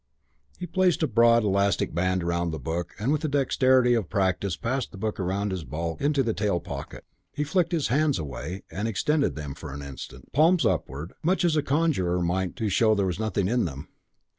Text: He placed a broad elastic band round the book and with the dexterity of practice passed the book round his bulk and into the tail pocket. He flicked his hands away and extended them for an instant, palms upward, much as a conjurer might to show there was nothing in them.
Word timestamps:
He 0.57 0.65
placed 0.65 1.03
a 1.03 1.07
broad 1.07 1.43
elastic 1.43 1.93
band 1.93 2.23
round 2.23 2.51
the 2.51 2.57
book 2.57 2.95
and 2.97 3.11
with 3.11 3.21
the 3.21 3.27
dexterity 3.27 3.93
of 3.93 4.09
practice 4.09 4.55
passed 4.57 4.91
the 4.91 4.97
book 4.97 5.19
round 5.19 5.51
his 5.51 5.63
bulk 5.63 5.99
and 5.99 6.07
into 6.07 6.23
the 6.23 6.33
tail 6.33 6.59
pocket. 6.59 7.05
He 7.33 7.43
flicked 7.43 7.71
his 7.71 7.89
hands 7.89 8.17
away 8.17 8.63
and 8.71 8.87
extended 8.87 9.35
them 9.35 9.53
for 9.53 9.71
an 9.71 9.83
instant, 9.83 10.31
palms 10.33 10.65
upward, 10.65 11.13
much 11.21 11.45
as 11.45 11.55
a 11.55 11.61
conjurer 11.61 12.19
might 12.19 12.55
to 12.55 12.67
show 12.67 12.95
there 12.95 13.05
was 13.05 13.19
nothing 13.19 13.47
in 13.47 13.65
them. 13.65 13.89